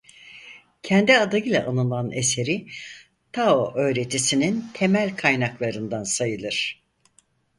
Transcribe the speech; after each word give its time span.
Kendi 0.83 1.17
adıyla 1.17 1.65
anılan 1.69 2.11
eseri 2.11 2.67
Tao 3.31 3.73
Öğretisi'nin 3.75 4.65
temel 4.73 5.15
kaynaklarından 5.15 6.03
sayılır. 6.03 6.83